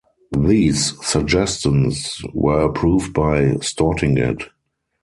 [0.45, 4.49] These suggestions were approved by Stortinget.